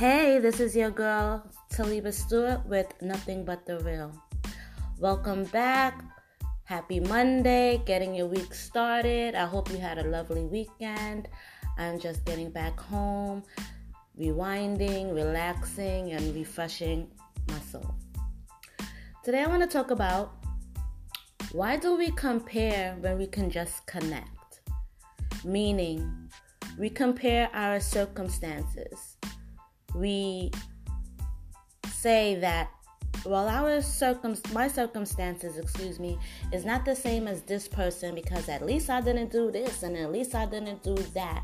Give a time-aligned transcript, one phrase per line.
[0.00, 4.10] Hey, this is your girl, Taliba Stewart, with Nothing But the Real.
[4.98, 6.02] Welcome back.
[6.64, 9.34] Happy Monday, getting your week started.
[9.34, 11.28] I hope you had a lovely weekend.
[11.76, 13.42] I'm just getting back home,
[14.18, 17.06] rewinding, relaxing, and refreshing
[17.48, 17.94] my soul.
[19.22, 20.32] Today, I want to talk about
[21.52, 24.62] why do we compare when we can just connect?
[25.44, 26.30] Meaning,
[26.78, 29.09] we compare our circumstances.
[29.94, 30.50] We
[31.88, 32.70] say that
[33.26, 36.18] well our circum my circumstances excuse me
[36.52, 39.94] is not the same as this person because at least i didn't do this and
[39.94, 41.42] at least i didn't do that.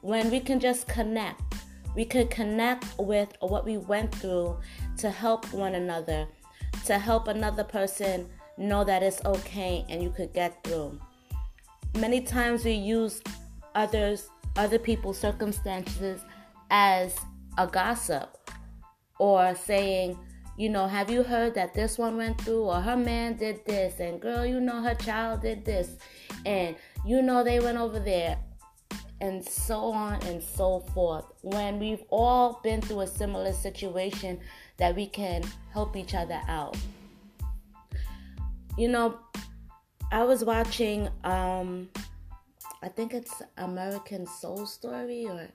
[0.00, 1.40] When we can just connect
[1.94, 4.58] we could connect with what we went through
[4.98, 6.26] to help one another
[6.86, 10.98] to help another person know that it's okay and you could get through.
[11.98, 13.22] Many times we use
[13.74, 16.20] others other people's circumstances
[16.70, 17.16] as
[17.58, 18.50] a gossip
[19.18, 20.18] or saying
[20.56, 23.98] you know, have you heard that this one went through or her man did this
[23.98, 25.96] and girl, you know her child did this
[26.46, 28.38] and you know they went over there
[29.20, 31.24] and so on and so forth.
[31.42, 34.38] When we've all been through a similar situation
[34.76, 36.76] that we can help each other out.
[38.78, 39.18] You know,
[40.12, 41.88] I was watching um
[42.82, 45.48] I think it's American Soul Story or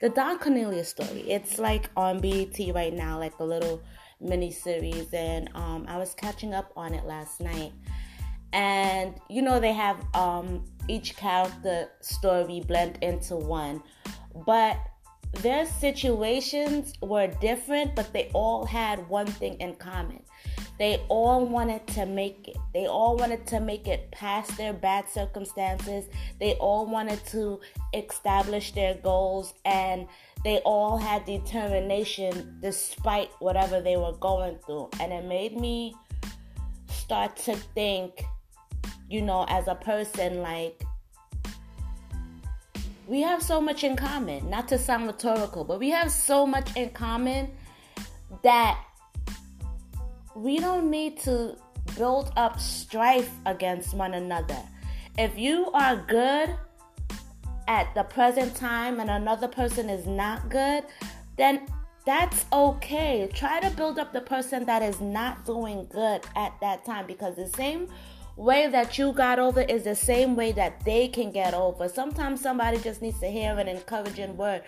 [0.00, 1.24] the Don Cornelius story.
[1.28, 3.82] It's like on BET right now, like a little
[4.20, 7.72] mini series, and um, I was catching up on it last night.
[8.52, 13.82] And you know, they have um, each character story blend into one,
[14.46, 14.78] but
[15.42, 20.22] their situations were different, but they all had one thing in common.
[20.78, 22.56] They all wanted to make it.
[22.72, 26.04] They all wanted to make it past their bad circumstances.
[26.38, 27.60] They all wanted to
[27.92, 30.06] establish their goals and
[30.44, 34.90] they all had determination despite whatever they were going through.
[35.00, 35.94] And it made me
[36.88, 38.22] start to think,
[39.08, 40.80] you know, as a person, like,
[43.08, 44.48] we have so much in common.
[44.48, 47.50] Not to sound rhetorical, but we have so much in common
[48.42, 48.78] that
[50.38, 51.56] we don't need to
[51.96, 54.62] build up strife against one another.
[55.16, 56.54] If you are good
[57.66, 60.84] at the present time and another person is not good,
[61.36, 61.66] then
[62.06, 63.28] that's okay.
[63.34, 67.34] Try to build up the person that is not doing good at that time because
[67.34, 67.88] the same
[68.36, 71.88] way that you got over is the same way that they can get over.
[71.88, 74.62] Sometimes somebody just needs to hear an encouraging word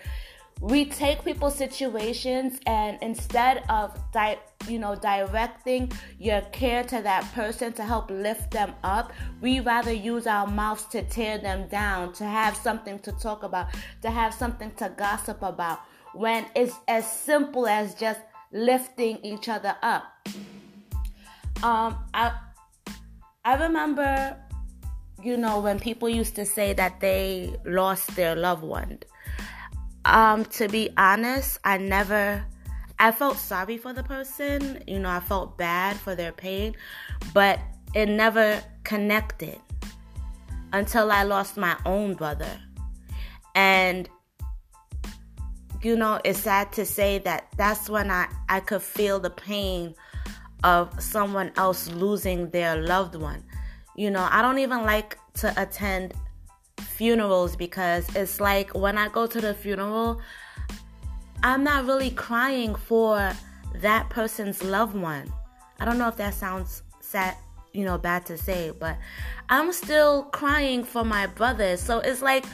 [0.61, 7.23] we take people's situations and instead of di- you know directing your care to that
[7.33, 9.11] person to help lift them up
[9.41, 13.67] we rather use our mouths to tear them down to have something to talk about
[14.03, 15.79] to have something to gossip about
[16.13, 18.19] when it's as simple as just
[18.51, 20.03] lifting each other up.
[21.63, 22.33] Um i
[23.45, 24.37] i remember
[25.23, 28.99] you know when people used to say that they lost their loved one
[30.05, 32.43] um, to be honest, I never
[32.99, 36.75] I felt sorry for the person, you know, I felt bad for their pain,
[37.33, 37.59] but
[37.95, 39.59] it never connected
[40.71, 42.59] until I lost my own brother.
[43.55, 44.07] And
[45.81, 49.95] you know, it's sad to say that that's when I, I could feel the pain
[50.63, 53.43] of someone else losing their loved one.
[53.95, 56.13] You know, I don't even like to attend
[57.01, 60.21] funerals because it's like when I go to the funeral,
[61.41, 63.33] I'm not really crying for
[63.77, 65.33] that person's loved one.
[65.79, 67.37] I don't know if that sounds sad,
[67.73, 68.97] you know, bad to say, but
[69.49, 71.75] I'm still crying for my brother.
[71.75, 72.45] So it's like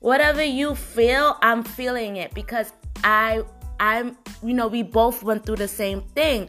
[0.00, 2.72] whatever you feel, I'm feeling it because
[3.04, 3.44] I
[3.78, 6.48] I'm you know, we both went through the same thing.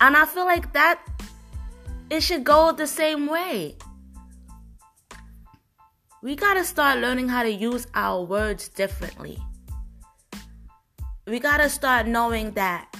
[0.00, 0.98] And I feel like that
[2.08, 3.76] it should go the same way
[6.24, 9.38] we gotta start learning how to use our words differently.
[11.26, 12.96] We gotta start knowing that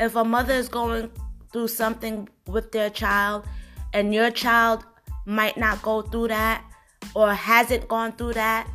[0.00, 1.12] if a mother is going
[1.52, 3.46] through something with their child
[3.92, 4.84] and your child
[5.26, 6.64] might not go through that
[7.14, 8.68] or hasn't gone through that,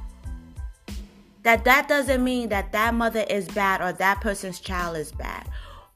[1.43, 5.49] that that doesn't mean that that mother is bad or that person's child is bad.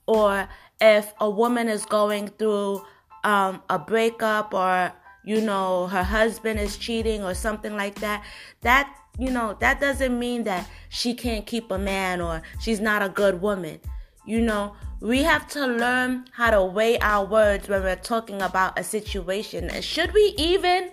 [0.06, 0.50] Or
[0.82, 2.82] if a woman is going through
[3.24, 4.92] um, a breakup or
[5.24, 8.24] you know, her husband is cheating or something like that,
[8.62, 13.02] that, you know, that doesn't mean that she can't keep a man or she's not
[13.02, 13.80] a good woman.
[14.26, 18.78] You know, we have to learn how to weigh our words when we're talking about
[18.78, 19.70] a situation.
[19.70, 20.92] And should we even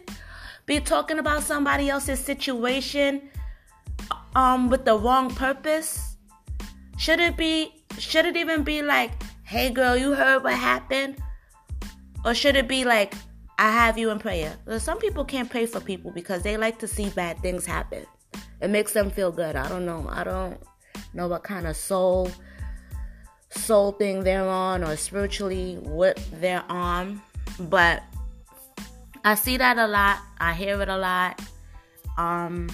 [0.64, 3.30] be talking about somebody else's situation
[4.34, 6.16] um, with the wrong purpose?
[6.98, 9.12] Should it be should it even be like,
[9.44, 11.16] "Hey girl, you heard what happened?"
[12.24, 13.14] Or should it be like,
[13.58, 14.56] "I have you in prayer"?
[14.78, 18.06] Some people can't pray for people because they like to see bad things happen.
[18.60, 19.56] It makes them feel good.
[19.56, 20.06] I don't know.
[20.10, 20.58] I don't
[21.14, 22.30] know what kind of soul
[23.50, 27.22] soul thing they're on or spiritually what they're on,
[27.58, 28.02] but
[29.24, 30.18] I see that a lot.
[30.38, 31.40] I hear it a lot.
[32.16, 32.68] Um,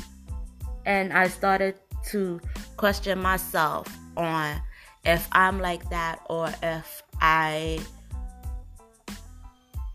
[0.84, 1.76] and I started
[2.10, 2.40] to
[2.76, 3.86] question myself
[4.16, 4.60] on
[5.04, 7.80] if I'm like that or if I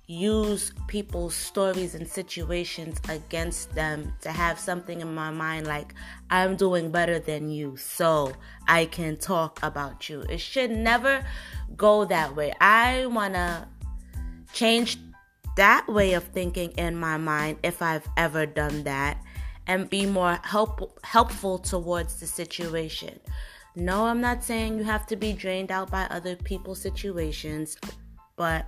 [0.08, 5.94] use people's stories and situations against them to have something in my mind like
[6.30, 8.32] I'm doing better than you so
[8.68, 10.22] I can talk about you.
[10.22, 11.26] It should never
[11.76, 12.54] go that way.
[12.62, 13.68] I want to
[14.54, 14.98] change
[15.58, 19.22] that way of thinking in my mind if I've ever done that
[19.66, 23.20] and be more help, helpful towards the situation.
[23.76, 27.78] No, I'm not saying you have to be drained out by other people's situations,
[28.38, 28.68] but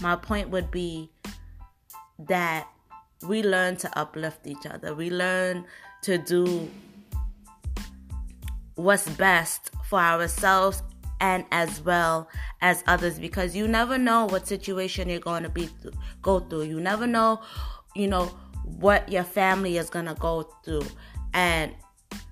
[0.00, 1.10] my point would be
[2.18, 2.68] that
[3.26, 4.94] we learn to uplift each other.
[4.94, 5.64] We learn
[6.02, 6.70] to do
[8.74, 10.82] what's best for ourselves
[11.20, 12.28] and as well
[12.60, 15.68] as others because you never know what situation you're going to be
[16.22, 16.62] go through.
[16.62, 17.40] You never know,
[17.96, 18.26] you know,
[18.64, 20.86] what your family is going to go through.
[21.34, 21.74] And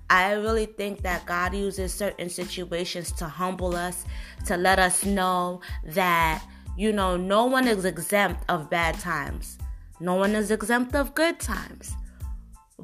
[0.09, 4.05] I really think that God uses certain situations to humble us,
[4.45, 6.43] to let us know that
[6.77, 9.57] you know, no one is exempt of bad times.
[9.99, 11.93] No one is exempt of good times.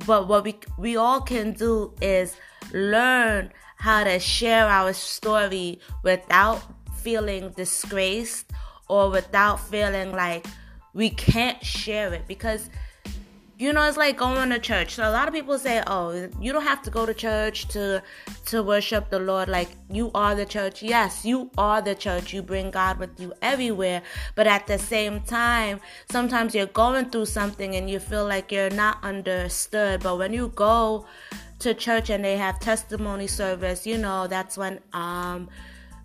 [0.08, 2.36] But what we we all can do is
[2.74, 6.60] learn how to share our story without
[6.96, 8.52] feeling disgraced
[8.90, 10.48] or without feeling like
[10.94, 12.70] we can't share it because
[13.64, 14.96] you know it's like going to church.
[14.96, 18.04] So a lot of people say oh you don't have to go to church to
[18.48, 19.48] to worship the lord.
[19.48, 20.84] Like you are the church.
[20.84, 22.34] Yes you are the church.
[22.34, 24.02] You bring god with you everywhere.
[24.36, 25.80] But at the same time
[26.12, 30.04] sometimes you're going through something and you feel like you're not understood.
[30.04, 31.06] But when you go
[31.60, 35.48] to church and they have testimony service you know that's when um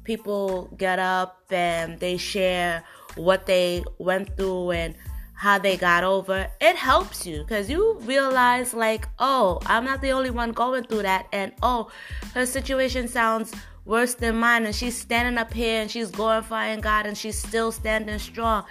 [0.05, 2.85] people get up and they share
[3.17, 4.95] what they went through and
[5.39, 10.11] how they got over, it helps you because you realize, like, oh, I'm not the
[10.11, 11.29] only one going through that.
[11.33, 11.93] And oh,
[12.35, 13.53] her situation sounds
[13.85, 14.67] worse than mine.
[14.67, 18.65] And she's standing up here and she's glorifying God and she's still standing strong.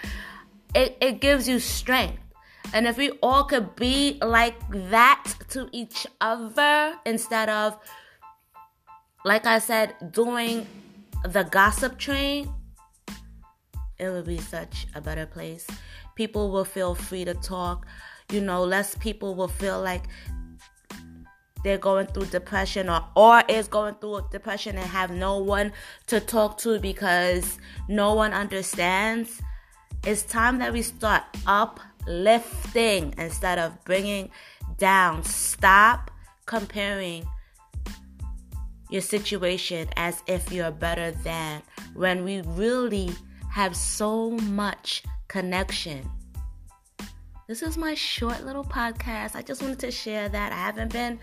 [0.75, 2.19] It, it gives you strength.
[2.73, 4.59] And if we all could be like
[4.89, 7.79] that to each other instead of,
[9.23, 10.67] like I said, doing
[11.23, 12.53] the gossip train,
[13.99, 15.67] it would be such a better place
[16.17, 17.85] people will feel free to talk.
[18.29, 20.03] You know, less people will feel like
[21.63, 25.71] they're going through depression or or is going through depression and have no one
[26.07, 29.41] to talk to because no one understands.
[30.03, 34.29] It's time that we start uplifting instead of bringing
[34.77, 35.23] down.
[35.23, 36.11] Stop
[36.45, 37.25] comparing
[38.89, 41.61] your situation as if you're better than
[41.93, 43.11] when we really
[43.57, 46.07] have so much connection.
[47.47, 49.35] This is my short little podcast.
[49.35, 50.51] I just wanted to share that.
[50.51, 51.19] I haven't been,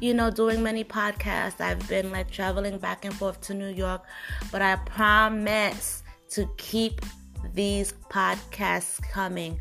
[0.00, 1.60] you know, doing many podcasts.
[1.60, 4.02] I've been like traveling back and forth to New York,
[4.50, 7.02] but I promise to keep
[7.54, 9.60] these podcasts coming.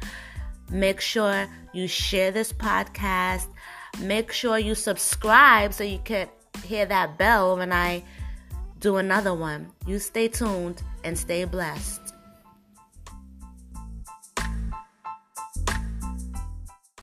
[0.71, 3.45] Make sure you share this podcast.
[3.99, 6.27] Make sure you subscribe so you can
[6.63, 8.03] hear that bell when I
[8.79, 9.71] do another one.
[9.85, 12.04] You stay tuned and stay blessed.